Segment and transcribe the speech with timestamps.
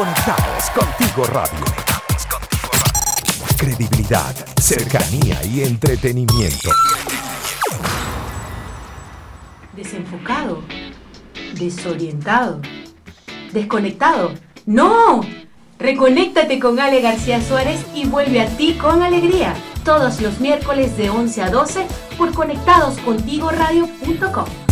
[0.00, 1.60] Conectados contigo radio.
[3.58, 6.70] Credibilidad, cercanía y entretenimiento.
[9.76, 10.62] Desenfocado,
[11.52, 12.62] desorientado,
[13.52, 14.32] desconectado.
[14.64, 15.20] ¡No!
[15.78, 19.52] Reconéctate con Ale García Suárez y vuelve a ti con alegría.
[19.84, 21.86] Todos los miércoles de 11 a 12
[22.16, 24.69] por conectadoscontigoradio.com.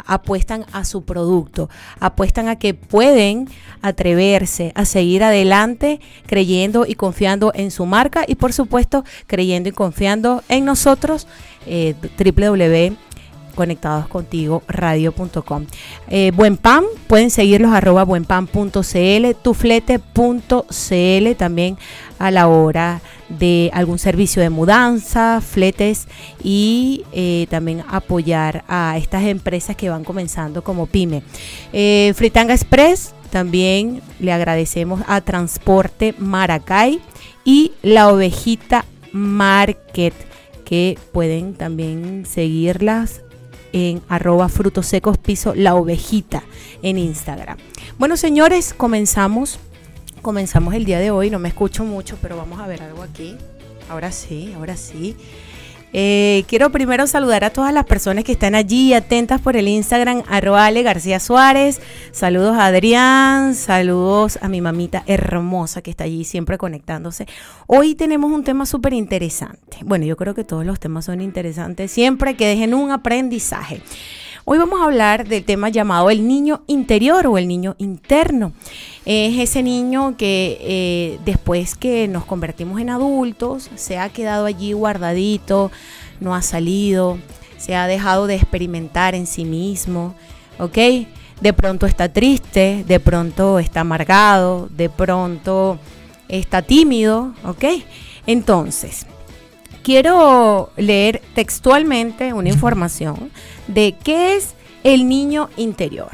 [0.06, 3.48] apuestan a su producto, apuestan a que pueden
[3.82, 9.72] atreverse a seguir adelante creyendo y confiando en su marca y por supuesto creyendo y
[9.72, 11.28] confiando en nosotros,
[11.66, 13.08] eh, www
[13.58, 15.66] conectados contigo radio.com.
[16.08, 21.78] Eh, buen pan, pueden seguirlos arroba buenpan.cl, tuflete.cl también
[22.20, 26.08] a la hora de algún servicio de mudanza, fletes
[26.44, 31.24] y eh, también apoyar a estas empresas que van comenzando como pyme.
[31.74, 37.02] Eh, Fritanga Express, también le agradecemos a Transporte Maracay
[37.44, 40.14] y La Ovejita Market
[40.68, 43.22] que pueden también seguirlas
[43.72, 46.44] en arroba frutos secos piso la ovejita
[46.82, 47.58] en Instagram.
[47.98, 49.60] Bueno, señores, comenzamos.
[50.28, 51.30] Comenzamos el día de hoy.
[51.30, 53.38] No me escucho mucho, pero vamos a ver algo aquí.
[53.90, 55.16] Ahora sí, ahora sí.
[55.94, 60.24] Eh, quiero primero saludar a todas las personas que están allí atentas por el Instagram,
[60.28, 61.80] arroba Ale García Suárez.
[62.12, 67.26] Saludos a Adrián, saludos a mi mamita hermosa que está allí siempre conectándose.
[67.66, 69.78] Hoy tenemos un tema súper interesante.
[69.86, 73.82] Bueno, yo creo que todos los temas son interesantes siempre que dejen un aprendizaje.
[74.50, 78.54] Hoy vamos a hablar del tema llamado el niño interior o el niño interno.
[79.04, 84.72] Es ese niño que eh, después que nos convertimos en adultos se ha quedado allí
[84.72, 85.70] guardadito,
[86.22, 87.18] no ha salido,
[87.58, 90.16] se ha dejado de experimentar en sí mismo,
[90.60, 90.78] ¿ok?
[91.42, 95.78] De pronto está triste, de pronto está amargado, de pronto
[96.30, 97.66] está tímido, ¿ok?
[98.26, 99.08] Entonces,
[99.84, 103.30] quiero leer textualmente una información
[103.68, 106.12] de qué es el niño interior.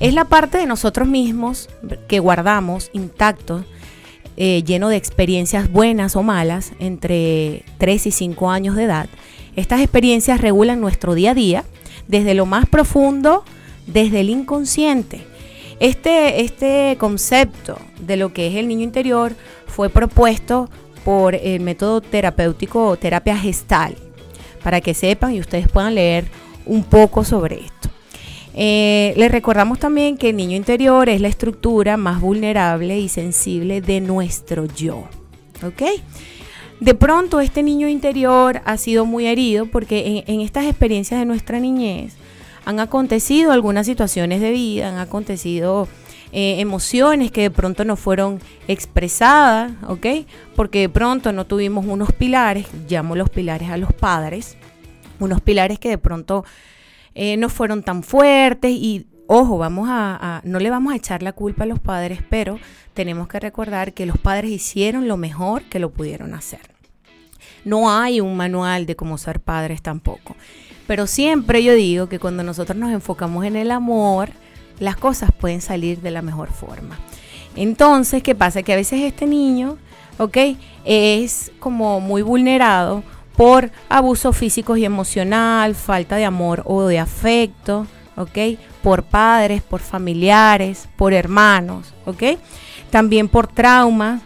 [0.00, 1.68] Es la parte de nosotros mismos
[2.08, 3.64] que guardamos intacto,
[4.36, 9.08] eh, lleno de experiencias buenas o malas entre 3 y 5 años de edad.
[9.54, 11.64] Estas experiencias regulan nuestro día a día
[12.08, 13.44] desde lo más profundo,
[13.86, 15.22] desde el inconsciente.
[15.80, 19.34] Este, este concepto de lo que es el niño interior
[19.66, 20.68] fue propuesto
[21.04, 23.96] por el método terapéutico terapia gestal,
[24.62, 26.26] para que sepan y ustedes puedan leer
[26.66, 27.88] un poco sobre esto.
[28.58, 33.82] Eh, les recordamos también que el niño interior es la estructura más vulnerable y sensible
[33.82, 35.04] de nuestro yo.
[35.62, 35.82] ¿Ok?
[36.80, 41.58] De pronto este niño interior ha sido muy herido porque en, estas experiencias de nuestra
[41.58, 42.14] niñez
[42.64, 45.88] han acontecido algunas situaciones de vida, han acontecido
[46.32, 50.06] eh, emociones que de pronto no fueron expresadas, ¿ok?
[50.54, 54.56] Porque de pronto no tuvimos unos pilares, llamo los pilares a los padres,
[55.18, 56.44] unos pilares que de pronto
[57.14, 61.32] eh, no fueron tan fuertes y ojo, vamos a, no le vamos a echar la
[61.32, 62.58] culpa a los padres, pero
[62.94, 66.60] tenemos que recordar que los padres hicieron lo mejor que lo pudieron hacer.
[67.64, 70.36] No hay un manual de cómo ser padres tampoco.
[70.86, 74.30] Pero siempre yo digo que cuando nosotros nos enfocamos en el amor,
[74.78, 76.96] las cosas pueden salir de la mejor forma.
[77.56, 78.62] Entonces, ¿qué pasa?
[78.62, 79.78] Que a veces este niño,
[80.18, 80.36] ¿ok?
[80.84, 83.02] Es como muy vulnerado
[83.36, 87.86] por abuso físico y emocional, falta de amor o de afecto,
[88.16, 88.58] ¿ok?
[88.82, 92.38] Por padres, por familiares, por hermanos, ¿ok?
[92.90, 94.22] También por traumas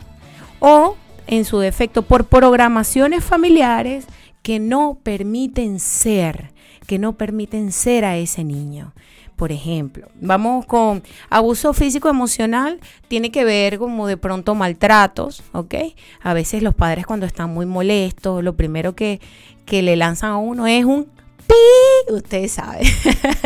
[0.60, 0.96] o,
[1.26, 4.06] en su defecto, por programaciones familiares
[4.42, 6.52] que no permiten ser,
[6.86, 8.92] que no permiten ser a ese niño.
[9.40, 10.06] Por ejemplo.
[10.20, 12.78] Vamos con abuso físico emocional,
[13.08, 15.76] tiene que ver como de pronto maltratos, ¿ok?
[16.20, 19.18] A veces los padres cuando están muy molestos, lo primero que,
[19.64, 21.06] que le lanzan a uno es un
[21.46, 22.86] pi, ustedes saben.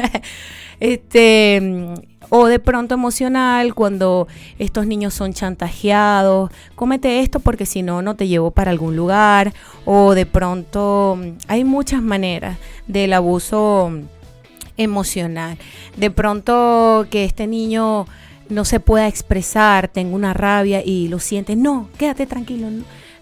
[0.80, 1.94] este
[2.28, 4.26] o de pronto emocional cuando
[4.58, 9.52] estos niños son chantajeados, cómete esto porque si no, no te llevo para algún lugar,
[9.84, 12.58] o de pronto hay muchas maneras
[12.88, 13.92] del abuso
[14.76, 15.58] emocional.
[15.96, 18.06] De pronto que este niño
[18.48, 22.68] no se pueda expresar, tenga una rabia y lo siente, no, quédate tranquilo,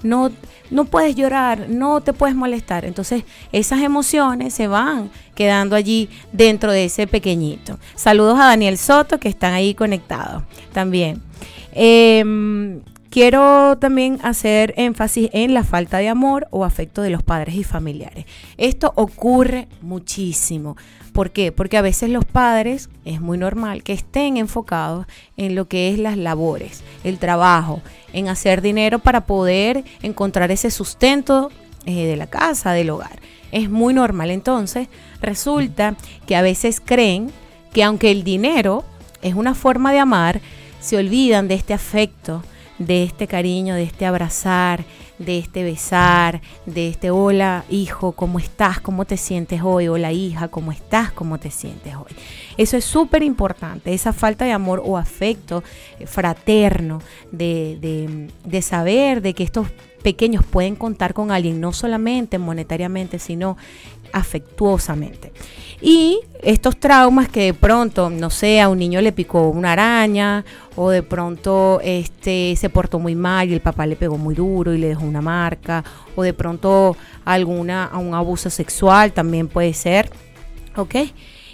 [0.03, 0.31] no,
[0.71, 2.85] no puedes llorar, no te puedes molestar.
[2.85, 7.79] Entonces esas emociones se van quedando allí dentro de ese pequeñito.
[7.95, 11.23] Saludos a Daniel Soto que están ahí conectados también.
[11.73, 17.55] Em, quiero también hacer énfasis en la falta de amor o afecto de los padres
[17.55, 18.27] y familiares.
[18.57, 20.77] Esto ocurre muchísimo.
[21.13, 21.53] ¿Por qué?
[21.53, 25.07] Porque a veces los padres es muy normal que estén enfocados
[25.37, 27.83] en lo que es las labores, el trabajo,
[28.15, 31.51] en hacer dinero para poder encontrar ese sustento
[31.85, 33.21] eh, de la casa, del hogar.
[33.51, 34.31] Es muy normal.
[34.31, 34.89] Entonces,
[35.21, 37.31] resulta que a veces creen
[37.75, 38.85] que aunque el dinero
[39.21, 40.41] es una forma de amar,
[40.81, 42.43] se olvidan de este afecto,
[42.79, 44.85] de este cariño, de este abrazar,
[45.19, 48.81] de este besar, de este hola hijo, ¿cómo estás?
[48.81, 49.89] ¿Cómo te sientes hoy?
[49.89, 51.13] Hola hija, ¿cómo estás?
[51.13, 52.13] ¿Cómo te sientes hoy?
[52.57, 55.63] Eso es súper importante, esa falta de amor o afecto
[55.99, 57.01] eh, fraterno,
[57.31, 59.69] de, de saber de que estos
[60.03, 63.57] pequeños pueden contar con alguien, no solamente monetariamente, sino
[64.13, 65.33] afectuosamente.
[65.85, 70.45] Y estos traumas que de pronto, no sé, a un niño le picó una araña
[70.77, 74.73] o de pronto este se portó muy mal y el papá le pegó muy duro
[74.73, 75.83] y le dejó una marca
[76.15, 80.09] o de pronto alguna un abuso sexual también puede ser,
[80.77, 80.95] ¿ok?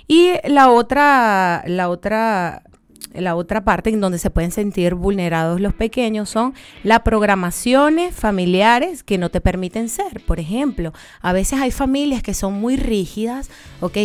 [0.06, 2.64] Y la otra la otra
[3.14, 9.02] la otra parte en donde se pueden sentir vulnerados los pequeños son las programaciones familiares
[9.02, 10.24] que no te permiten ser.
[10.26, 13.50] Por ejemplo, a veces hay familias que son muy rígidas,
[13.80, 13.98] ¿ok?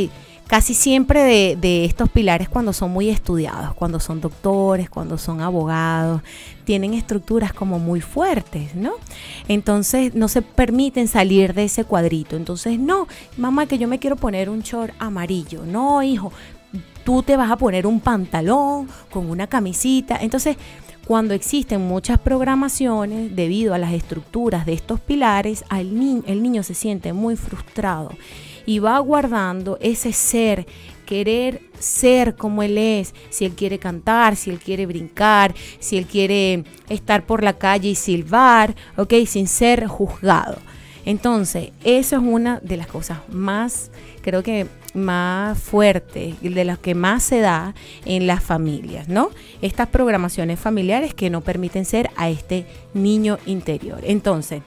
[0.47, 6.21] Casi siempre de, estos pilares cuando son muy estudiados, cuando son doctores, cuando son abogados,
[6.65, 8.91] tienen estructuras como muy fuertes, ¿no?
[9.47, 12.35] Entonces no se permiten salir de ese cuadrito.
[12.35, 13.07] Entonces, no,
[13.37, 15.63] mamá, que yo me quiero poner un short amarillo.
[15.65, 16.31] No, hijo,
[17.03, 20.17] tú te vas a poner un pantalón con una camisita.
[20.21, 20.57] Entonces,
[21.05, 25.93] cuando existen muchas programaciones debido a las estructuras de estos pilares, el
[26.41, 28.11] niño se siente muy frustrado
[28.65, 30.65] y va guardando ese ser,
[31.05, 36.05] querer ser como él es, si él quiere cantar, si él quiere brincar, si él
[36.05, 40.59] quiere estar por la calle y silbar, ok, sin ser juzgado.
[41.05, 43.91] Entonces, eso es una de las cosas más,
[44.23, 44.65] creo que
[44.95, 47.75] más fuerte, de las que más se da
[48.05, 49.29] en las familias, ¿no?
[49.61, 53.99] Estas programaciones familiares que no permiten ser a este niño interior.
[54.03, 54.63] Entonces,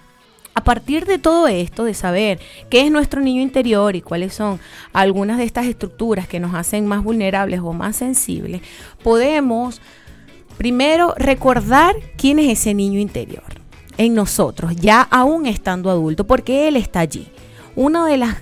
[0.55, 2.39] a partir de todo esto, de saber
[2.71, 4.59] qué es nuestro niño interior y cuáles son
[4.93, 8.63] algunas de estas estructuras que nos hacen más vulnerables o más sensibles,
[9.03, 9.81] podemos
[10.57, 13.45] primero recordar quién es ese niño interior
[13.99, 17.29] en nosotros, ya aún estando adulto, porque él está allí.
[17.77, 18.39] Una de las,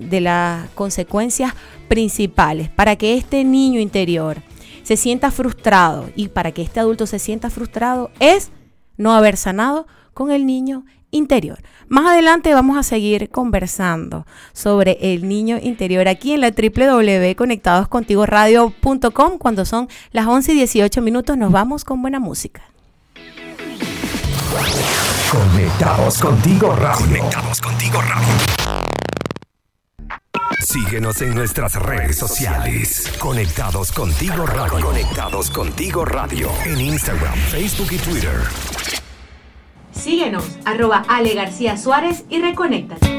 [0.00, 1.52] de las consecuencias
[1.88, 4.38] principales para que este niño interior
[4.82, 8.50] se sienta frustrado y para que este adulto se sienta frustrado es
[8.96, 11.58] no haber sanado con el niño interior.
[11.88, 19.66] Más adelante vamos a seguir conversando sobre el niño interior aquí en la www.conectadoscontigoradio.com cuando
[19.66, 22.62] son las 11 y 18 minutos nos vamos con buena música.
[25.30, 27.06] Conectados contigo radio.
[27.06, 28.34] Conectados contigo radio.
[30.58, 33.12] Síguenos en nuestras redes sociales.
[33.18, 34.86] Conectados contigo radio.
[34.86, 36.50] Conectados contigo radio.
[36.64, 38.40] En Instagram, Facebook y Twitter.
[39.92, 43.17] Síguenos, arroba Ale García Suárez y reconéctate.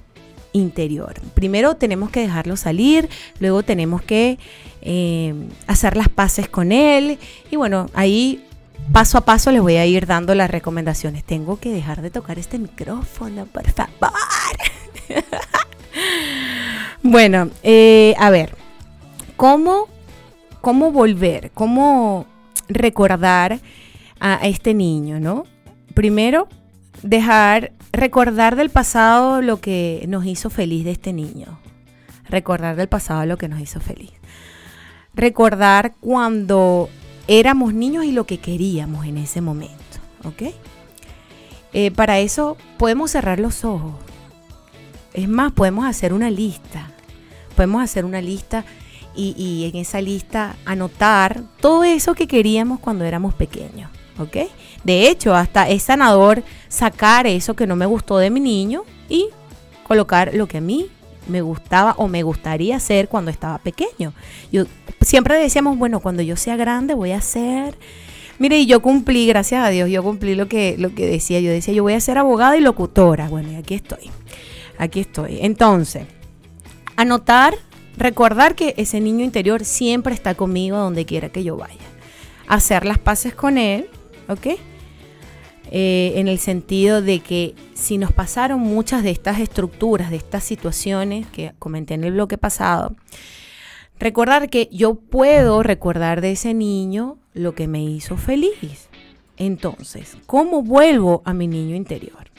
[0.59, 1.15] interior.
[1.35, 3.09] Primero tenemos que dejarlo salir,
[3.41, 4.39] luego tenemos que
[4.83, 5.35] eh,
[5.67, 7.19] hacer las paces con él
[7.51, 8.45] y bueno, ahí
[8.93, 11.25] paso a paso les voy a ir dando las recomendaciones.
[11.25, 14.13] Tengo que dejar de tocar este micrófono, por favor.
[17.03, 18.57] Bueno, eh, a ver,
[19.37, 19.87] ¿cómo,
[20.61, 21.53] ¿cómo volver?
[21.55, 22.27] ¿Cómo
[22.69, 23.61] recordar
[24.21, 25.45] a este niño, no?
[25.95, 26.49] Primero,
[27.03, 31.59] dejar, recordar del pasado lo que nos hizo feliz de este niño.
[32.29, 34.13] Recordar del pasado lo que nos hizo feliz.
[35.15, 36.89] Recordar cuando
[37.27, 39.75] éramos niños y lo que queríamos en ese momento,
[40.25, 40.55] ¿ok?
[41.73, 43.95] Eh, para eso podemos cerrar los ojos.
[45.15, 46.91] Es más, podemos hacer una lista.
[47.57, 48.65] Podemos hacer una lista
[49.17, 54.37] y, y en esa lista anotar todo eso que queríamos cuando éramos pequeños, ¿ok?
[54.85, 59.29] De hecho, hasta es sanador sacar eso que no me gustó de mi niño y
[59.87, 60.89] colocar lo que a mí
[61.27, 64.13] me gustaba o me gustaría hacer cuando estaba pequeño.
[64.51, 64.65] Yo
[65.01, 67.77] siempre decíamos, bueno, cuando yo sea grande voy a ser
[68.39, 71.41] Mire, y yo cumplí, gracias a Dios, yo cumplí lo que, lo que decía.
[71.41, 73.29] Yo decía, yo voy a ser abogada y locutora.
[73.29, 74.11] Bueno, y aquí estoy.
[74.79, 75.39] Aquí estoy.
[75.41, 76.05] Entonces,
[76.95, 77.55] anotar,
[77.97, 81.75] recordar que ese niño interior siempre está conmigo donde quiera que yo vaya.
[82.47, 83.91] Hacer las paces con él,
[84.29, 84.59] ¿ok?
[85.71, 90.43] Eh, en el sentido de que si nos pasaron muchas de estas estructuras, de estas
[90.45, 92.97] situaciones que comenté en el bloque pasado,
[93.99, 98.89] recordar que yo puedo recordar de ese niño lo que me hizo feliz.
[99.37, 102.31] Entonces, ¿cómo vuelvo a mi niño interior?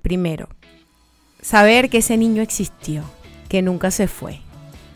[0.00, 0.48] Primero,
[1.42, 3.04] saber que ese niño existió,
[3.48, 4.40] que nunca se fue.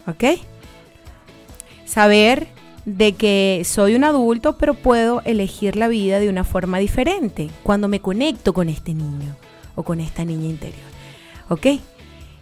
[0.06, 0.40] ¿Ok?
[1.84, 2.48] Saber
[2.84, 7.88] de que soy un adulto, pero puedo elegir la vida de una forma diferente cuando
[7.88, 9.36] me conecto con este niño
[9.74, 10.84] o con esta niña interior.
[11.48, 11.66] ¿Ok?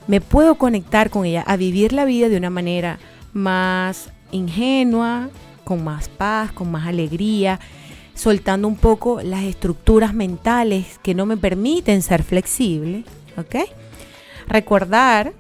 [0.09, 2.99] Me puedo conectar con ella a vivir la vida de una manera
[3.33, 5.31] más ingenua,
[5.65, 7.61] con más paz, con más alegría,
[8.15, 13.05] soltando un poco las estructuras mentales que no me permiten ser flexible,
[13.37, 13.69] ¿ok?
[14.49, 15.33] Recordar,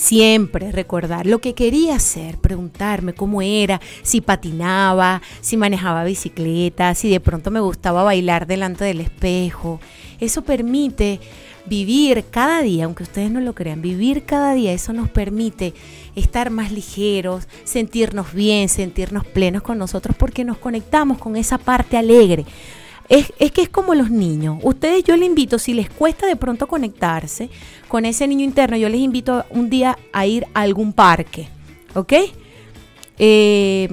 [0.00, 7.10] siempre recordar lo que quería hacer, preguntarme cómo era, si patinaba, si manejaba bicicleta, si
[7.10, 9.78] de pronto me gustaba bailar delante del espejo.
[10.18, 11.20] Eso permite
[11.66, 15.74] vivir cada día, aunque ustedes no lo crean, vivir cada día, eso nos permite
[16.16, 21.98] estar más ligeros, sentirnos bien, sentirnos plenos con nosotros, porque nos conectamos con esa parte
[21.98, 22.46] alegre.
[23.10, 24.58] Es, que es como los niños.
[24.62, 27.50] Ustedes yo les invito, si les cuesta de pronto conectarse
[27.88, 31.48] con ese niño interno, yo les invito un día a ir a algún parque,
[31.94, 32.12] ¿ok?
[33.18, 33.88] Eh,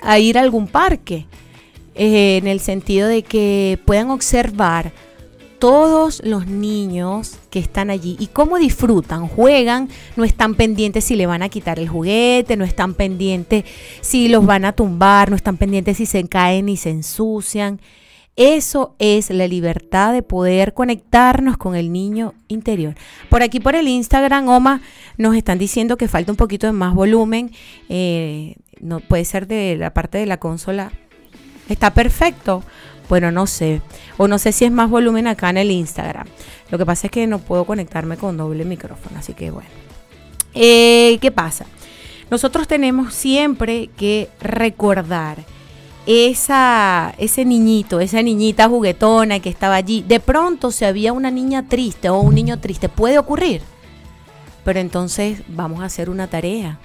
[0.00, 1.26] a ir a algún parque,
[1.94, 4.92] eh, en el sentido de que puedan observar
[5.58, 11.26] todos los niños que están allí y cómo disfrutan, juegan, no están pendientes si le
[11.26, 13.64] van a quitar el juguete, no están pendientes
[14.00, 17.80] si los van a tumbar, no están pendientes si se caen y se ensucian.
[18.36, 22.94] Eso es la libertad de poder conectarnos con el niño interior.
[23.28, 24.80] Por aquí, por el Instagram, Oma,
[25.16, 27.52] nos están diciendo que falta un poquito de más volumen.
[27.88, 30.90] Eh, no puede ser de la parte de la consola.
[31.68, 32.64] Está perfecto.
[33.08, 33.82] Bueno, no sé.
[34.16, 36.26] O no sé si es más volumen acá en el Instagram.
[36.70, 39.18] Lo que pasa es que no puedo conectarme con doble micrófono.
[39.18, 39.68] Así que bueno.
[40.54, 41.66] Eh, ¿Qué pasa?
[42.30, 45.44] Nosotros tenemos siempre que recordar
[46.06, 50.02] esa, ese niñito, esa niñita juguetona que estaba allí.
[50.06, 53.62] De pronto, si había una niña triste o un niño triste, puede ocurrir.
[54.64, 56.78] Pero entonces vamos a hacer una tarea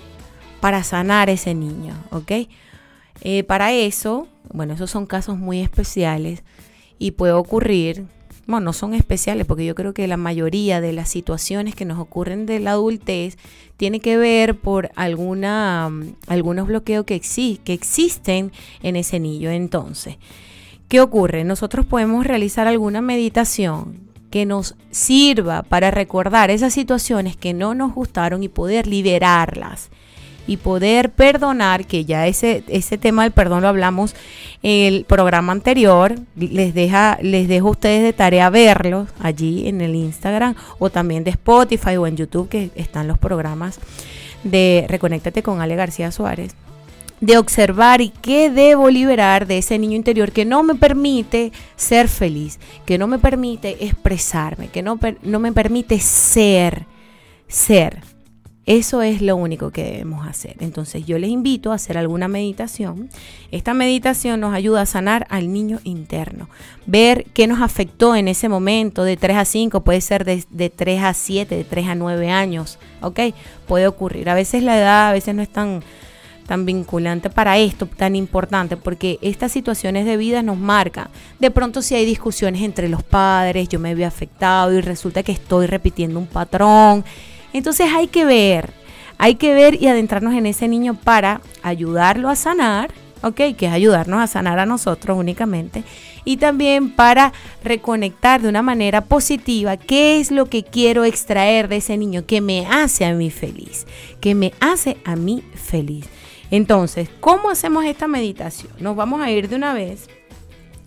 [0.59, 2.31] para sanar ese niño, ¿ok?
[3.21, 6.43] Eh, para eso, bueno, esos son casos muy especiales
[6.97, 8.05] y puede ocurrir,
[8.49, 11.99] bueno, no son especiales porque yo creo que la mayoría de las situaciones que nos
[11.99, 13.37] ocurren de la adultez
[13.77, 17.21] tiene que ver por alguna, mm, algunos bloqueos que,
[17.63, 18.51] que existen
[18.81, 19.51] en ese niño.
[19.51, 20.17] Entonces,
[20.87, 21.43] ¿qué ocurre?
[21.43, 27.93] Nosotros podemos realizar alguna meditación que nos sirva para recordar esas situaciones que no nos
[27.93, 29.91] gustaron y poder liberarlas
[30.49, 34.15] y poder perdonar, que ya ese, ese tema del perdón lo hablamos
[34.63, 39.81] en el programa anterior, les, deja, les dejo a ustedes de tarea verlo allí en
[39.81, 43.79] el Instagram o también de Spotify o en YouTube que están los programas
[44.43, 46.55] de Reconéctate con Ale García Suárez
[47.21, 52.07] de observar y qué debo liberar de ese niño interior que no me permite ser
[52.07, 56.85] feliz, que no me permite expresarme, que no, no me permite ser,
[57.47, 58.08] ser.
[58.69, 60.55] Eso es lo único que debemos hacer.
[60.59, 63.09] Entonces yo les invito a hacer alguna meditación.
[63.49, 66.49] Esta meditación nos ayuda a sanar al niño interno.
[66.85, 71.01] Ver qué nos afectó en ese momento de 3 a 5, puede ser de, 3
[71.01, 72.77] a 7, de 3 a 9 años.
[73.01, 73.19] ¿Ok?
[73.67, 74.29] Puede ocurrir.
[74.29, 75.81] A veces la edad, a veces no es tan
[76.45, 81.07] tan vinculante para esto, tan importante, porque estas situaciones de vida nos marcan.
[81.39, 85.31] De pronto si hay discusiones entre los padres, yo me veo afectado y resulta que
[85.31, 87.03] estoy repitiendo un patrón
[87.53, 88.71] Entonces hay que ver,
[89.17, 92.91] hay que ver y adentrarnos en ese niño para ayudarlo a sanar,
[93.21, 93.55] ¿ok?
[93.57, 95.83] Que es ayudarnos a sanar a nosotros únicamente.
[96.25, 101.77] Y también para reconectar de una manera positiva qué es lo que quiero extraer de
[101.77, 103.87] ese niño que me hace a mí feliz,
[104.19, 106.05] que me hace a mí feliz.
[106.51, 108.71] Entonces, ¿cómo hacemos esta meditación?
[108.79, 110.07] Nos vamos a ir de una vez,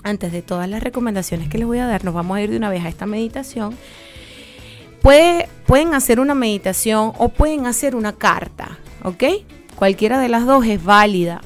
[0.02, 2.56] antes de todas las recomendaciones que les voy a dar, nos vamos a ir de
[2.56, 3.76] una vez a esta meditación.
[5.02, 9.24] Pueden hacer una meditación o pueden hacer una carta, ¿ok?
[9.76, 11.40] Cualquiera de las dos es válida.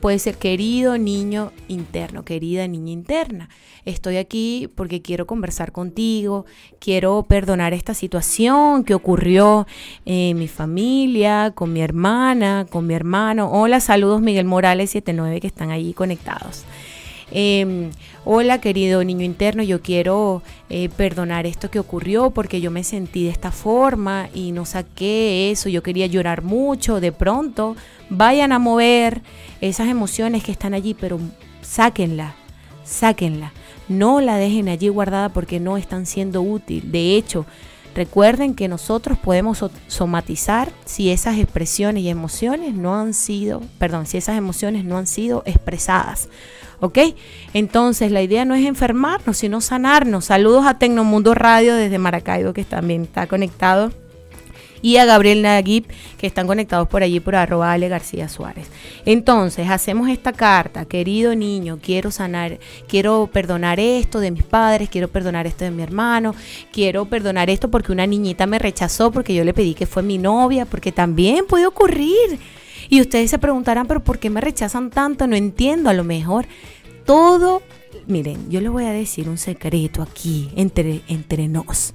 [0.00, 3.48] Puede ser querido niño interno, querida niña interna.
[3.84, 6.44] Estoy aquí porque quiero conversar contigo,
[6.78, 9.66] quiero perdonar esta situación que ocurrió
[10.04, 13.50] en mi familia, con mi hermana, con mi hermano.
[13.50, 16.64] Hola, saludos Miguel Morales 79 que están allí conectados.
[17.32, 17.90] Em,
[18.24, 23.24] hola querido niño interno, yo quiero eh, perdonar esto que ocurrió porque yo me sentí
[23.24, 27.74] de esta forma y no saqué eso, yo quería llorar mucho, de pronto
[28.10, 29.22] vayan a mover
[29.60, 31.18] esas emociones que están allí, pero
[31.62, 32.34] sáquenla,
[32.84, 33.52] sáquenla.
[33.88, 36.90] No la dejen allí guardada porque no están siendo útil.
[36.90, 37.46] De hecho,
[37.94, 44.16] recuerden que nosotros podemos somatizar si esas expresiones y emociones no han sido, perdón, si
[44.16, 46.28] esas emociones no han sido expresadas.
[46.80, 46.98] ¿Ok?
[47.54, 50.26] Entonces la idea no es enfermarnos, sino sanarnos.
[50.26, 53.92] Saludos a Tecnomundo Radio desde Maracaibo, que también está conectado
[54.82, 58.68] y a Gabriel Naguib, que están conectados por allí por arroba Ale García Suárez.
[59.04, 65.08] Entonces, hacemos esta carta, querido niño, quiero sanar, quiero perdonar esto de mis padres, quiero
[65.08, 66.34] perdonar esto de mi hermano,
[66.72, 70.18] quiero perdonar esto porque una niñita me rechazó porque yo le pedí que fue mi
[70.18, 72.38] novia, porque también puede ocurrir.
[72.88, 75.26] Y ustedes se preguntarán, pero ¿por qué me rechazan tanto?
[75.26, 76.46] No entiendo, a lo mejor
[77.04, 77.62] todo,
[78.06, 81.94] miren, yo les voy a decir un secreto aquí entre, entre nos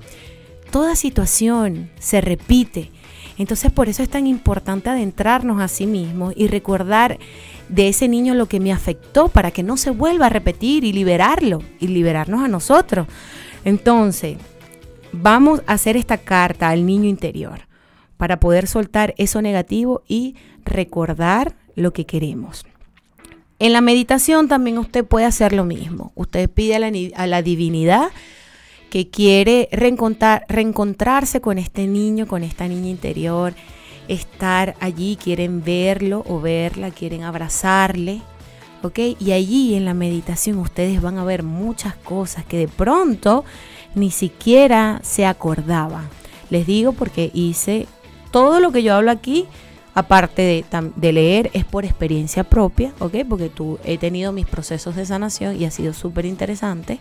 [0.71, 2.89] toda situación se repite.
[3.37, 7.19] Entonces por eso es tan importante adentrarnos a sí mismos y recordar
[7.69, 10.93] de ese niño lo que me afectó para que no se vuelva a repetir y
[10.93, 13.07] liberarlo y liberarnos a nosotros.
[13.63, 14.37] Entonces,
[15.11, 17.70] vamos a hacer esta carta al niño interior
[18.21, 22.67] para poder soltar eso negativo y recordar lo que queremos.
[23.57, 26.11] En la meditación también usted puede hacer lo mismo.
[26.13, 26.75] Usted pide
[27.15, 28.11] a la, divinidad
[28.91, 33.55] que quiere reencontrarse con este niño, con esta niña interior,
[34.07, 38.21] estar allí, quieren verlo o verla, quieren abrazarle,
[38.83, 38.99] ¿ok?
[39.19, 43.45] Y allí en la meditación ustedes van a ver muchas cosas que de pronto
[43.95, 46.07] ni siquiera se acordaban.
[46.51, 47.87] Les digo porque hice
[48.31, 49.45] todo lo que yo hablo aquí,
[49.93, 50.65] aparte
[50.95, 53.17] de, leer, es por experiencia propia, ¿ok?
[53.27, 56.99] Porque tú he tenido mis procesos de sanación y ha sido súper interesante.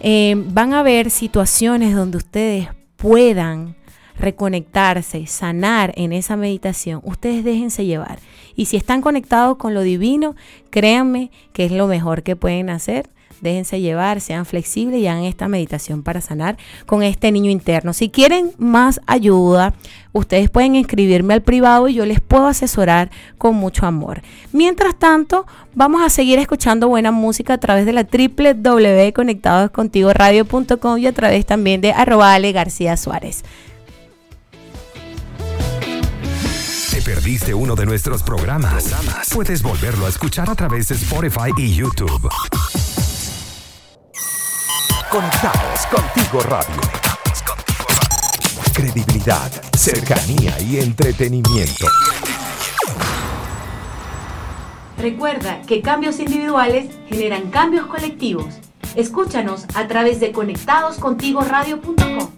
[0.00, 3.76] Eh, van a haber situaciones donde ustedes puedan
[4.18, 8.18] reconectarse, sanar en esa meditación, ustedes déjense llevar.
[8.54, 10.34] Y si están conectados con lo divino,
[10.70, 15.48] créanme que es lo mejor que pueden hacer déjense llevar, sean flexibles y hagan esta
[15.48, 17.92] meditación para sanar con este niño interno.
[17.92, 19.74] Si quieren más ayuda,
[20.12, 24.22] ustedes pueden escribirme al privado y yo les puedo asesorar con mucho amor.
[24.52, 31.12] Mientras tanto, vamos a seguir escuchando buena música a través de la www.conectadoscontigoradio.com y a
[31.12, 32.36] través también de arroba
[32.96, 33.44] Suárez.
[36.90, 38.94] ¿Te perdiste uno de nuestros programas?
[39.32, 42.30] Puedes volverlo a escuchar a través de Spotify y YouTube.
[45.10, 46.80] Conectados contigo radio.
[48.74, 51.86] Credibilidad, cercanía y entretenimiento.
[54.98, 58.46] Recuerda que cambios individuales generan cambios colectivos.
[58.96, 62.30] Escúchanos a través de conectadoscontigoradio.com.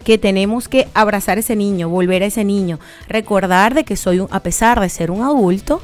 [0.04, 4.20] que tenemos que abrazar a ese niño, volver a ese niño, recordar de que soy,
[4.20, 5.82] un, a pesar de ser un adulto,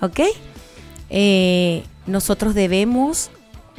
[0.00, 0.20] ¿ok?
[1.10, 3.30] Eh, nosotros debemos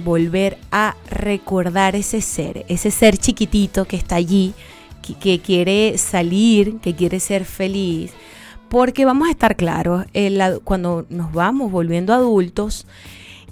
[0.04, 4.54] volver a recordar ese ser, ese ser chiquitito que está allí,
[5.02, 8.12] que, quiere salir, que quiere ser feliz.
[8.70, 10.06] Porque vamos a estar claros,
[10.64, 12.88] cuando nos vamos volviendo adultos,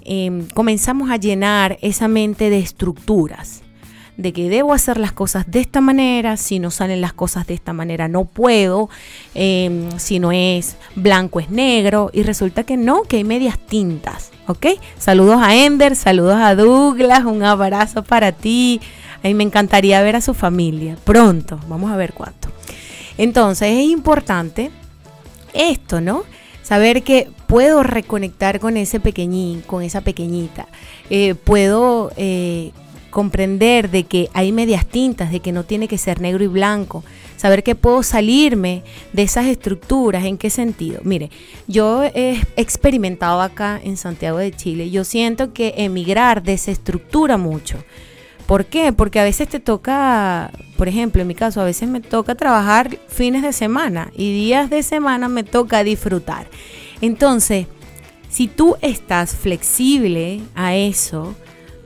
[0.02, 3.62] em, comenzamos a llenar esa mente de estructuras
[4.20, 7.54] de que debo hacer las cosas de esta manera, si no salen las cosas de
[7.54, 8.90] esta manera no puedo,
[9.34, 14.30] em, si no es blanco es negro, y resulta que no, que hay medias tintas,
[14.46, 14.66] ¿ok?
[14.98, 18.80] Saludos a Ender, saludos a Douglas, un abrazo para ti,
[19.22, 22.48] a me encantaría ver a su familia, pronto, vamos a ver cuánto.
[23.18, 24.70] Entonces es importante
[25.52, 26.24] esto, ¿no?
[26.62, 30.68] Saber que puedo reconectar con ese pequeñín, con esa pequeñita.
[31.10, 32.70] Eh, puedo eh,
[33.10, 37.04] comprender de que hay medias tintas, de que no tiene que ser negro y blanco,
[37.36, 41.00] saber que puedo salirme de esas estructuras, ¿en qué sentido?
[41.04, 41.30] Mire,
[41.66, 47.78] yo he experimentado acá en Santiago de Chile, yo siento que emigrar desestructura mucho.
[48.46, 48.92] ¿Por qué?
[48.92, 52.98] Porque a veces te toca, por ejemplo, en mi caso, a veces me toca trabajar
[53.08, 56.48] fines de semana y días de semana me toca disfrutar.
[57.00, 57.66] Entonces,
[58.28, 61.34] si tú estás flexible a eso,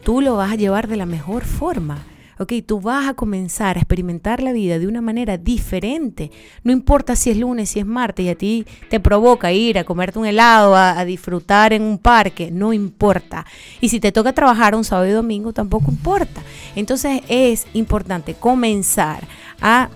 [0.04, 2.04] tú lo vas a llevar de la mejor forma.
[2.38, 2.52] ¿ok?
[2.66, 6.30] Tú vas a comenzar a experimentar la vida de una manera diferente.
[6.62, 9.84] No importa si es lunes, si es martes y a ti te provoca ir a
[9.84, 13.46] comerte un helado, a, a, disfrutar en un parque, no importa.
[13.80, 16.42] Y si te toca trabajar un sábado y domingo, tampoco importa.
[16.76, 19.26] Entonces es importante comenzar
[19.60, 19.88] a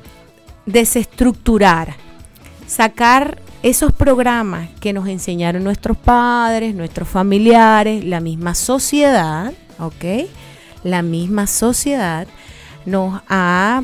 [0.67, 1.97] desestructurar,
[2.67, 10.29] sacar esos programas que nos enseñaron nuestros padres, nuestros familiares, la misma sociedad, ¿ok?
[10.85, 12.27] La misma sociedad
[12.87, 13.83] nos ha,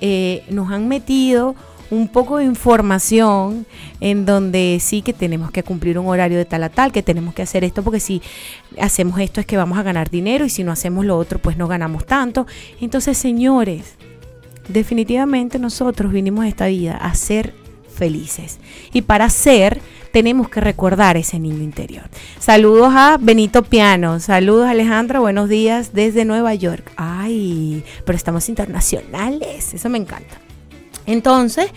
[0.00, 1.54] eh, nos han metido
[1.90, 3.66] un poco de información
[4.00, 7.34] en donde sí que tenemos que cumplir un horario de tal a tal, que tenemos
[7.34, 8.22] que hacer esto porque si
[8.80, 11.56] hacemos esto es que vamos a ganar dinero y si no hacemos lo otro pues
[11.56, 12.46] no ganamos tanto.
[12.80, 13.94] Entonces, señores,
[14.68, 17.54] definitivamente nosotros vinimos a esta vida a ser
[17.94, 18.58] felices.
[18.92, 19.80] Y para ser
[20.14, 22.04] tenemos que recordar ese niño interior.
[22.38, 26.88] Saludos a Benito Piano, saludos Alejandra, buenos días desde Nueva York.
[26.94, 30.36] Ay, pero estamos internacionales, eso me encanta.
[31.06, 31.72] Entonces,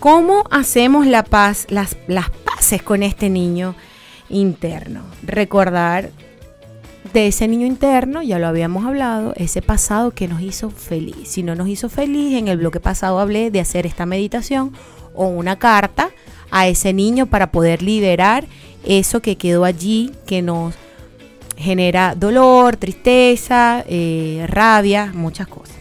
[0.00, 3.76] ¿cómo hacemos la paz, las, las paces con este niño
[4.28, 5.02] interno?
[5.22, 6.10] Recordar
[7.12, 11.28] de ese niño interno, ya lo habíamos hablado, ese pasado que nos hizo feliz.
[11.28, 14.72] Si no nos hizo feliz, en el bloque pasado hablé de hacer esta meditación
[15.14, 16.10] o una carta
[16.50, 18.46] a ese niño para poder liberar
[18.84, 20.74] eso que quedó allí, que nos
[21.56, 25.76] genera dolor, tristeza, eh, rabia, muchas cosas.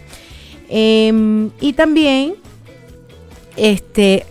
[0.70, 2.36] Em, y también
[3.56, 4.26] este,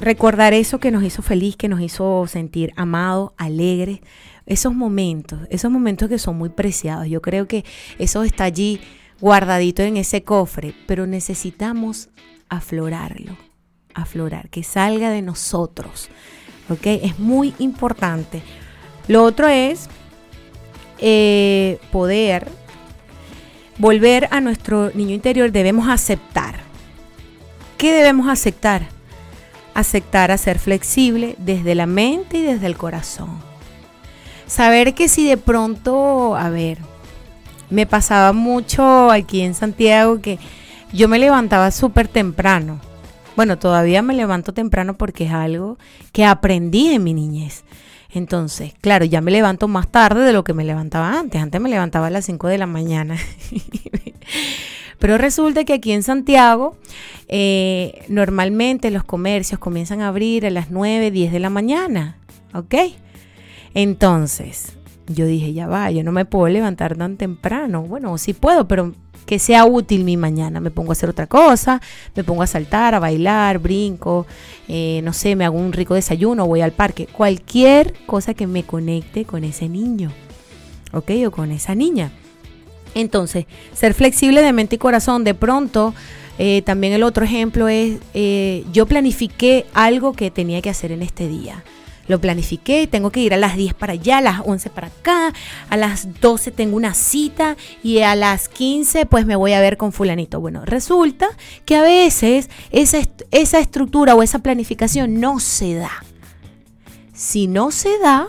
[0.00, 4.00] recordar eso que nos hizo feliz, que nos hizo sentir amados, alegres,
[4.46, 7.08] esos momentos, esos momentos que son muy preciados.
[7.08, 7.64] Yo creo que
[7.98, 8.80] eso está allí
[9.20, 12.08] guardadito en ese cofre, pero necesitamos
[12.48, 13.49] aflorarlo
[13.94, 16.08] aflorar, que salga de nosotros.
[16.68, 16.86] ¿Ok?
[16.86, 18.42] Es muy importante.
[19.08, 19.88] Lo otro es
[20.98, 22.48] eh, poder
[23.78, 25.50] volver a nuestro niño interior.
[25.50, 26.60] Debemos aceptar.
[27.76, 28.86] ¿Qué debemos aceptar?
[29.74, 33.40] Aceptar a ser flexible desde la mente y desde el corazón.
[34.46, 36.78] Saber que si de pronto, a ver,
[37.70, 40.38] me pasaba mucho aquí en Santiago que
[40.92, 42.80] yo me levantaba súper temprano
[43.36, 45.78] bueno, todavía me levanto temprano porque es algo
[46.12, 47.64] que aprendí en mi niñez.
[48.12, 51.40] Entonces, claro, ya me levanto más tarde de lo que me levantaba antes.
[51.40, 53.16] Antes me levantaba a las 5 de la mañana.
[54.98, 56.76] Pero resulta que aquí en Santiago,
[57.28, 62.16] eh, normalmente los comercios comienzan a abrir a las 9, 10 de la mañana.
[62.52, 62.74] ¿Ok?
[63.74, 67.82] Entonces, yo dije, ya va, yo no me puedo levantar tan temprano.
[67.82, 68.92] Bueno, sí puedo, pero
[69.30, 70.58] que sea útil mi mañana.
[70.58, 71.80] Me pongo a hacer otra cosa,
[72.16, 74.26] me pongo a saltar, a bailar, brinco,
[74.66, 77.06] eh, no sé, me hago un rico desayuno, voy al parque.
[77.06, 80.10] Cualquier cosa que me conecte con ese niño,
[80.92, 81.12] ¿ok?
[81.28, 82.10] O con esa niña.
[82.96, 85.22] Entonces, ser flexible de mente y corazón.
[85.22, 85.94] De pronto,
[86.40, 91.02] eh, también el otro ejemplo es, eh, yo planifiqué algo que tenía que hacer en
[91.02, 91.62] este día
[92.10, 95.32] lo planifiqué, tengo que ir a las 10 para allá, a las 11 para acá,
[95.68, 99.76] a las 12 tengo una cita y a las 15 pues me voy a ver
[99.76, 100.40] con fulanito.
[100.40, 101.28] Bueno, resulta
[101.64, 102.98] que a veces esa,
[103.30, 106.04] esa estructura o esa planificación no se da.
[107.14, 108.28] Si no se da,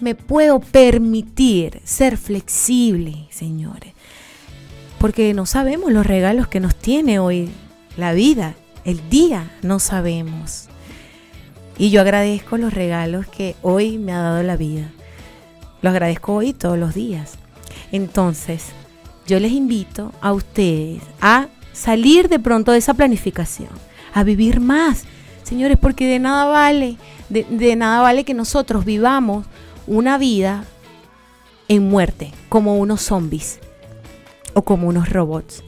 [0.00, 3.92] me puedo permitir ser flexible, señores.
[4.98, 7.50] Porque no sabemos los regalos que nos tiene hoy
[7.96, 10.67] la vida, el día, no sabemos.
[11.78, 14.90] Y yo agradezco los regalos que hoy me ha dado la vida.
[15.80, 17.38] Los agradezco hoy todos los días.
[17.92, 18.66] Entonces,
[19.26, 23.70] yo les invito a ustedes a salir de pronto de esa planificación,
[24.12, 25.04] a vivir más.
[25.44, 26.96] Señores, porque de nada vale,
[27.28, 29.46] de, nada vale que nosotros vivamos
[29.86, 30.64] una vida
[31.68, 33.60] en muerte, como unos zombies
[34.54, 35.62] o como unos robots.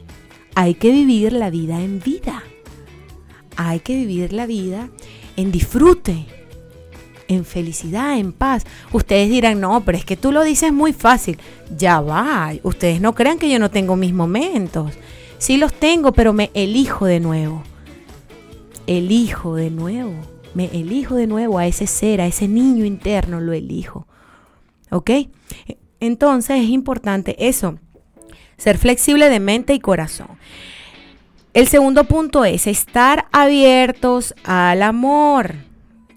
[0.55, 2.43] Hay que vivir la vida en vida.
[3.55, 4.89] Hay que vivir la vida
[5.37, 6.25] en disfrute,
[7.27, 8.65] en felicidad, en paz.
[8.91, 11.37] Ustedes dirán, no, pero es que tú lo dices muy fácil.
[11.77, 14.93] Ya va, ustedes no crean que yo no tengo mis momentos.
[15.37, 17.63] Sí los tengo, pero me elijo de nuevo.
[18.87, 20.13] Elijo de nuevo.
[20.53, 24.07] Me elijo de nuevo a ese ser, a ese niño interno, lo elijo.
[24.89, 25.11] ¿Ok?
[26.01, 27.79] Entonces es importante eso,
[28.57, 30.27] ser flexible de mente y corazón.
[31.53, 35.55] El segundo punto es estar abiertos al amor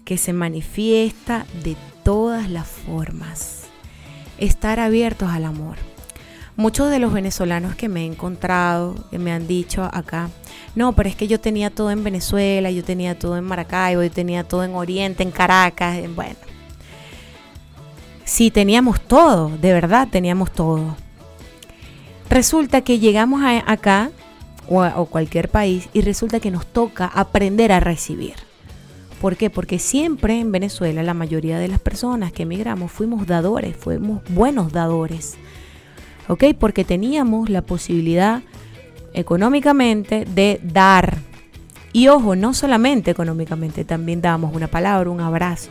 [0.05, 3.63] que se manifiesta de todas las formas.
[4.37, 5.75] Estar abiertos al amor.
[6.55, 10.29] Muchos de los venezolanos que me he encontrado, que me han dicho acá,
[10.73, 14.11] no, pero es que yo tenía todo en Venezuela, yo tenía todo en Maracaibo, yo
[14.11, 16.37] tenía todo en Oriente, en Caracas, bueno.
[18.23, 20.95] Sí, teníamos todo, de verdad teníamos todo.
[22.29, 24.11] Resulta que llegamos acá
[24.67, 28.35] o, cualquier país y resulta que nos toca aprender a recibir.
[29.21, 29.49] ¿Por qué?
[29.49, 34.71] Porque siempre en Venezuela la mayoría de las personas que emigramos fuimos dadores, fuimos buenos
[34.71, 35.35] dadores.
[36.27, 36.43] ¿Ok?
[36.59, 38.41] Porque teníamos la posibilidad
[39.13, 41.17] económicamente de dar.
[41.93, 45.69] Y ojo, no solamente económicamente, también damos una palabra, un abrazo.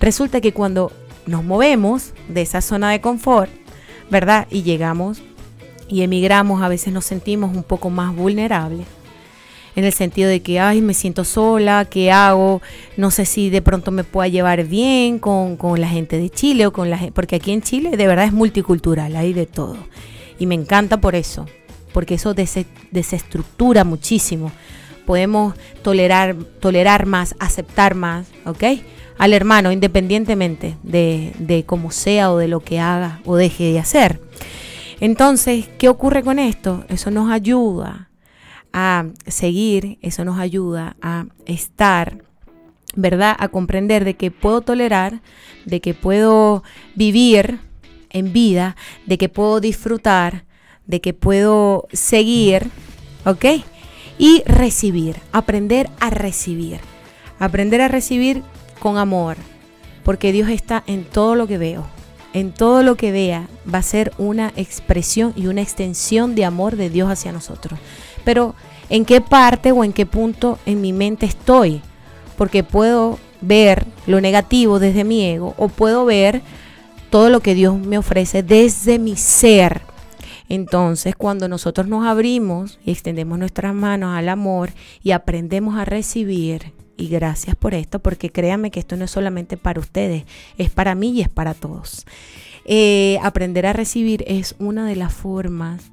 [0.00, 0.92] Resulta que cuando
[1.26, 3.50] nos movemos de esa zona de confort,
[4.10, 4.46] ¿verdad?
[4.50, 5.22] Y llegamos
[5.88, 8.86] y emigramos, a veces nos sentimos un poco más vulnerables
[9.78, 12.60] en el sentido de que, ay, me siento sola, ¿qué hago?
[12.96, 16.66] No sé si de pronto me pueda llevar bien con, con la gente de Chile
[16.66, 19.76] o con la porque aquí en Chile de verdad es multicultural, hay de todo.
[20.36, 21.46] Y me encanta por eso,
[21.92, 24.50] porque eso desestructura muchísimo.
[25.06, 28.64] Podemos tolerar, tolerar más, aceptar más, ¿ok?
[29.16, 33.78] Al hermano, independientemente de, de cómo sea o de lo que haga o deje de
[33.78, 34.20] hacer.
[35.00, 36.84] Entonces, ¿qué ocurre con esto?
[36.88, 38.10] Eso nos ayuda
[38.72, 42.24] a seguir, eso nos ayuda a estar,
[42.96, 43.36] ¿verdad?
[43.38, 45.20] A comprender de que puedo tolerar,
[45.64, 47.60] de que puedo vivir
[48.10, 50.44] en vida, de que puedo disfrutar,
[50.86, 52.70] de que puedo seguir,
[53.24, 53.44] ¿ok?
[54.18, 56.80] Y recibir, aprender a recibir,
[57.38, 58.42] aprender a recibir
[58.80, 59.36] con amor,
[60.02, 61.86] porque Dios está en todo lo que veo,
[62.32, 66.76] en todo lo que vea, va a ser una expresión y una extensión de amor
[66.76, 67.78] de Dios hacia nosotros.
[68.24, 68.54] Pero
[68.90, 71.80] ¿en qué parte o en qué punto en mi mente estoy?
[72.36, 76.42] Porque puedo ver lo negativo desde mi ego o puedo ver
[77.10, 79.82] todo lo que Dios me ofrece desde mi ser.
[80.48, 84.70] Entonces, cuando nosotros nos abrimos y extendemos nuestras manos al amor
[85.02, 89.56] y aprendemos a recibir, y gracias por esto, porque créanme que esto no es solamente
[89.56, 90.24] para ustedes,
[90.58, 92.04] es para mí y es para todos.
[92.66, 95.90] Eh, aprender a recibir es una de las formas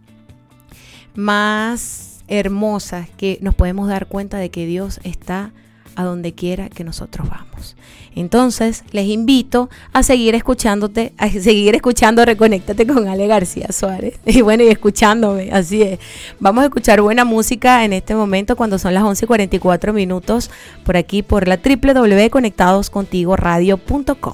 [1.14, 5.54] más hermosas que nos podemos dar cuenta de que Dios está
[5.96, 7.76] a donde quiera que nosotros vamos.
[8.16, 14.20] Entonces, les invito a seguir escuchándote, a seguir escuchando Reconéctate con Ale García Suárez.
[14.26, 16.00] Y bueno, y escuchándome, así es.
[16.40, 20.52] Vamos a escuchar buena música en este momento cuando son las 11 y 44 minutos
[20.84, 24.34] por aquí por la www.conectadoscontigoradio.com.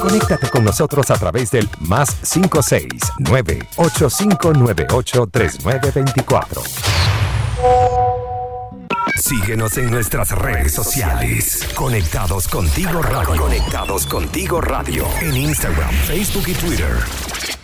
[0.00, 6.62] Conéctate con nosotros a través del más 569 8598 3924.
[9.16, 11.68] Síguenos en nuestras redes sociales.
[11.74, 13.40] Conectados contigo radio.
[13.40, 15.06] Conectados contigo radio.
[15.20, 17.63] En Instagram, Facebook y Twitter.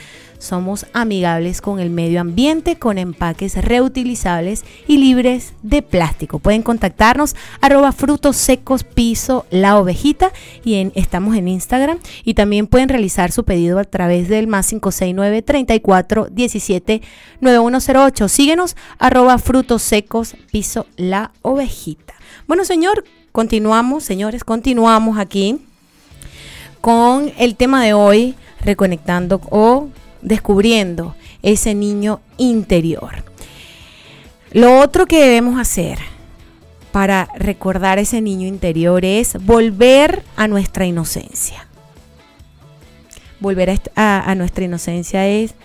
[0.43, 6.39] somos amigables con el medio ambiente, con empaques reutilizables y libres de plástico.
[6.39, 10.31] Pueden contactarnos arroba frutos secos piso la ovejita
[10.63, 15.41] y estamos en Instagram y también pueden realizar su pedido a través del más 569
[15.41, 17.01] 34 17
[17.39, 18.27] 9108.
[18.27, 22.13] Síguenos arroba frutos secos piso la ovejita.
[22.47, 25.61] Bueno, señor, continuamos, señores, continuamos aquí
[26.81, 29.87] con el tema de hoy, reconectando o
[30.23, 33.23] descubriendo ese niño interior.
[34.51, 35.99] Lo otro que debemos hacer
[36.91, 41.67] para recordar ese niño interior es volver a nuestra inocencia.
[43.39, 45.55] Volver a, nuestra inocencia es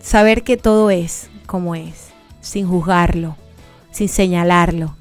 [0.00, 2.10] saber que todo es como es,
[2.40, 3.36] sin juzgarlo,
[3.90, 4.96] sin señalarlo,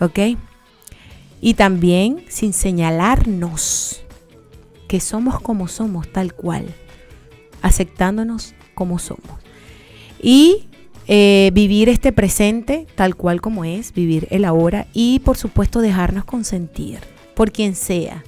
[0.00, 0.36] ¿ok?
[1.40, 4.02] Y también sin señalarnos
[4.88, 6.74] que somos como somos, tal cual
[7.62, 9.38] aceptándonos como somos.
[10.22, 10.68] Y
[11.06, 16.24] eh, vivir este presente tal cual como es, vivir el ahora y por supuesto dejarnos
[16.24, 17.00] consentir
[17.34, 18.22] por quien sea,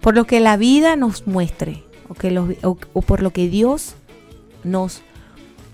[0.00, 3.94] por lo que la vida nos muestre o, que o, por lo que Dios
[4.64, 5.02] nos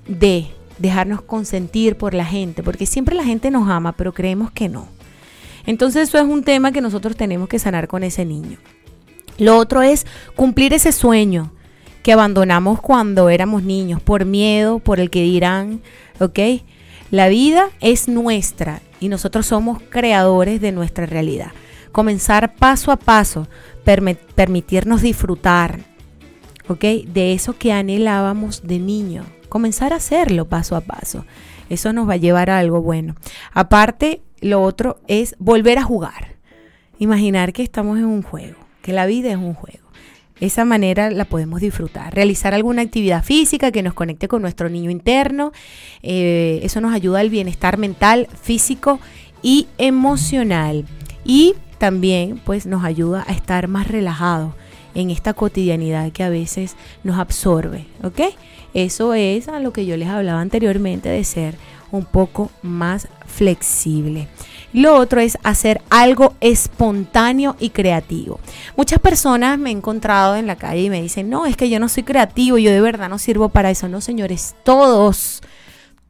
[0.06, 4.68] dé, dejarnos consentir por la gente, porque siempre la gente nos ama, pero creemos que
[4.68, 4.86] no.
[5.66, 8.58] Entonces eso es un tema que nosotros tenemos que sanar con ese niño.
[9.38, 11.52] Lo otro es cumplir ese sueño,
[12.02, 15.80] que abandonamos cuando éramos niños, por miedo, por el que dirán,
[16.20, 16.38] ¿ok?
[17.10, 21.52] La vida es nuestra y nosotros somos creadores de nuestra realidad.
[21.92, 23.48] Comenzar paso a paso,
[24.34, 25.80] permitirnos disfrutar,
[26.68, 26.84] ¿ok?
[27.06, 29.24] De eso que anhelábamos de niño.
[29.48, 31.24] Comenzar a hacerlo paso a paso.
[31.70, 33.14] Eso nos va a llevar a algo bueno.
[33.52, 36.36] Aparte, lo otro es volver a jugar.
[36.98, 39.87] Imaginar que estamos en un juego, que la vida es un juego.
[40.40, 42.14] Esa manera la podemos disfrutar.
[42.14, 45.52] Realizar alguna actividad física que nos conecte con nuestro niño interno.
[46.02, 49.00] Eh, eso nos ayuda al bienestar mental, físico
[49.42, 50.84] y emocional.
[51.24, 54.54] Y también pues nos ayuda a estar más relajados
[54.94, 57.86] en esta cotidianidad que a veces nos absorbe.
[58.02, 58.20] ¿Ok?
[58.74, 61.56] Eso es a lo que yo les hablaba anteriormente de ser
[61.90, 64.28] un poco más flexible.
[64.78, 68.38] Lo otro es hacer algo espontáneo y creativo.
[68.76, 71.80] Muchas personas me he encontrado en la calle y me dicen, no, es que yo
[71.80, 73.88] no soy creativo, yo de verdad no sirvo para eso.
[73.88, 75.42] No, señores, todos,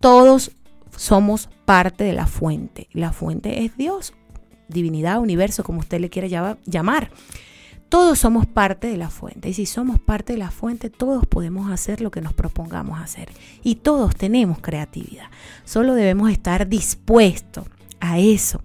[0.01, 0.51] todos
[0.95, 2.89] somos parte de la fuente.
[2.93, 4.13] La fuente es Dios,
[4.69, 6.29] divinidad, universo, como usted le quiera
[6.67, 7.11] llamar.
[7.89, 11.73] Todos somos parte de la fuente y si somos parte de la fuente, todos podemos
[11.73, 13.31] hacer lo que nos propongamos hacer
[13.63, 15.31] y todos tenemos creatividad.
[15.65, 17.65] Solo debemos estar dispuestos
[18.01, 18.61] a eso.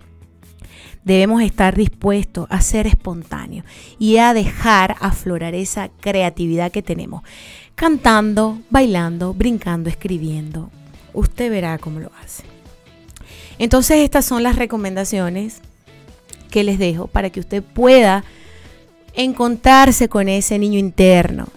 [1.03, 3.65] Debemos estar dispuestos a ser espontáneos
[3.99, 7.23] y a dejar aflorar esa creatividad que tenemos.
[7.75, 10.71] Cantando, bailando, brincando, escribiendo.
[11.13, 12.43] Usted verá cómo lo hace.
[13.59, 15.59] Entonces estas son las recomendaciones
[16.49, 18.23] que les dejo para que usted pueda
[19.13, 21.47] encontrarse con ese niño interno,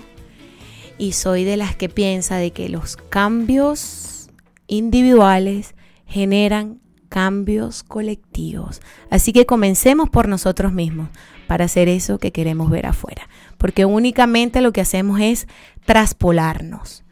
[0.99, 4.29] y soy de las que piensa de que los cambios
[4.67, 5.73] individuales
[6.05, 8.79] generan cambios colectivos.
[9.09, 11.09] Así que comencemos por nosotros mismos
[11.47, 15.47] para hacer eso que queremos ver afuera, porque únicamente lo que hacemos es
[15.85, 17.03] traspolarnos.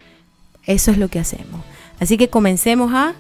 [0.66, 1.61] Eso es lo que hacemos.
[1.99, 3.13] Así que comencemos a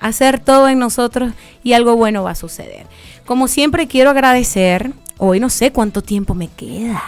[0.00, 1.32] hacer todo en nosotros
[1.62, 2.86] y algo bueno va a suceder.
[3.26, 7.02] Como siempre quiero agradecer, hoy no sé cuánto tiempo me queda.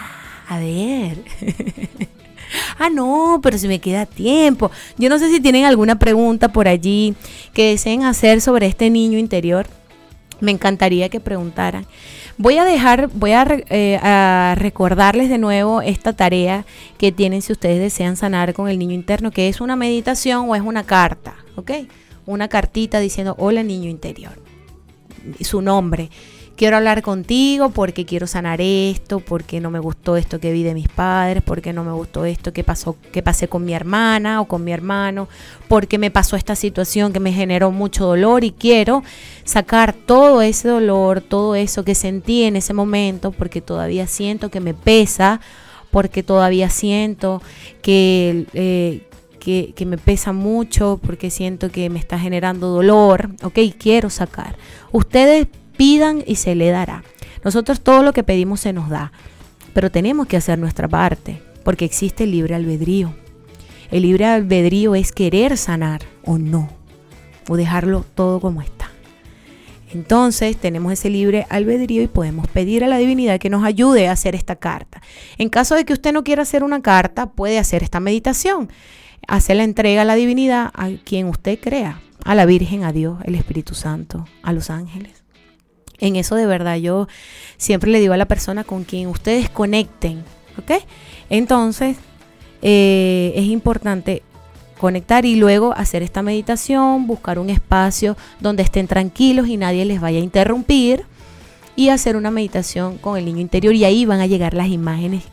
[0.47, 1.23] A ver.
[2.79, 4.71] ah, no, pero si me queda tiempo.
[4.97, 7.15] Yo no sé si tienen alguna pregunta por allí
[7.53, 9.67] que deseen hacer sobre este niño interior.
[10.39, 11.85] Me encantaría que preguntaran.
[12.37, 16.65] Voy a dejar, voy a, eh, a, recordarles de nuevo esta tarea
[16.97, 20.55] que tienen si ustedes desean sanar con el niño interno, que es una meditación o
[20.55, 21.71] es una carta, ¿ok?
[22.25, 24.33] Una cartita diciendo, hola niño interior,
[25.41, 26.09] su nombre
[26.55, 30.73] quiero hablar contigo porque quiero sanar esto, porque no me gustó esto que vi de
[30.73, 34.45] mis padres, porque no me gustó esto que pasó, que pasé con mi hermana o
[34.45, 35.27] con mi hermano,
[35.67, 39.03] porque me pasó esta situación que me generó mucho dolor y quiero
[39.43, 44.59] sacar todo ese dolor, todo eso que sentí en ese momento, porque todavía siento que
[44.59, 45.41] me pesa,
[45.91, 47.41] porque todavía siento
[47.81, 49.07] que, eh,
[49.39, 54.55] que, que, me pesa mucho, porque siento que me está generando dolor, ok, quiero sacar.
[54.91, 55.47] Ustedes
[55.77, 57.03] pidan y se le dará.
[57.43, 59.11] Nosotros todo lo que pedimos se nos da,
[59.73, 63.13] pero tenemos que hacer nuestra parte, porque existe el libre albedrío.
[63.91, 66.69] El libre albedrío es querer sanar o no,
[67.49, 68.89] o dejarlo todo como está.
[69.93, 74.13] Entonces tenemos ese libre albedrío y podemos pedir a la divinidad que nos ayude a
[74.13, 75.01] hacer esta carta.
[75.37, 78.69] En caso de que usted no quiera hacer una carta, puede hacer esta meditación.
[79.27, 83.19] Hacer la entrega a la divinidad a quien usted crea, a la Virgen, a Dios,
[83.25, 85.22] el Espíritu Santo, a los ángeles.
[85.99, 87.07] En eso de verdad yo
[87.57, 90.23] siempre le digo a la persona con quien ustedes conecten,
[90.57, 90.83] ¿ok?
[91.29, 91.97] Entonces
[92.61, 94.23] eh, es importante
[94.77, 100.01] conectar y luego hacer esta meditación, buscar un espacio donde estén tranquilos y nadie les
[100.01, 101.05] vaya a interrumpir
[101.75, 105.23] y hacer una meditación con el niño interior y ahí van a llegar las imágenes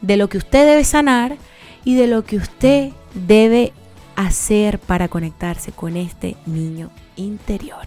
[0.00, 1.36] de lo que usted debe sanar
[1.84, 3.72] y de lo que usted debe
[4.16, 7.86] hacer para conectarse con este niño interior.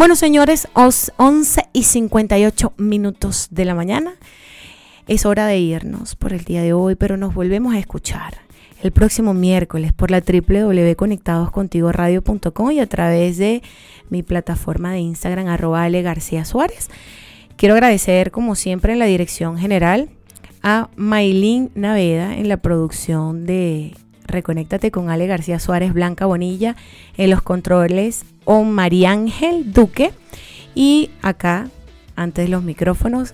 [0.00, 4.14] Bueno, señores, 11 y 58 minutos de la mañana.
[5.06, 8.38] Es hora de irnos por el día de hoy, pero nos volvemos a escuchar
[8.82, 13.62] el próximo miércoles por la www.conectadoscontigoradio.com y a través de
[14.08, 16.88] mi plataforma de Instagram, arroba Ale García Suárez.
[17.56, 20.08] Quiero agradecer, como siempre, en la dirección general
[20.62, 23.92] a Maylin Naveda en la producción de
[24.30, 26.74] Reconéctate con Ale García Suárez, Blanca Bonilla,
[27.18, 30.10] en los controles o María Ángel Duque
[30.74, 31.68] y acá,
[32.16, 33.32] antes de los micrófonos,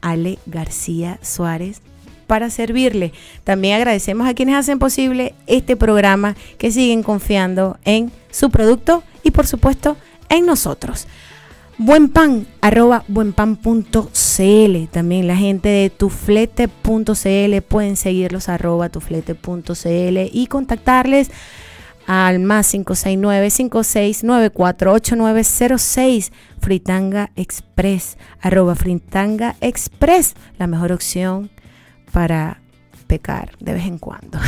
[0.00, 1.82] Ale García Suárez
[2.26, 3.12] para servirle.
[3.44, 9.32] También agradecemos a quienes hacen posible este programa, que siguen confiando en su producto y
[9.32, 9.98] por supuesto
[10.30, 11.08] en nosotros.
[11.76, 14.88] Buen pan, arroba buenpan.cl.
[14.90, 21.30] También la gente de tuflete.cl pueden seguirlos arroba tuflete.cl y contactarles
[22.06, 31.50] al más 569 56948906 Fritanga Express, arroba Fritanga Express, la mejor opción
[32.12, 32.60] para
[33.06, 34.40] pecar de vez en cuando.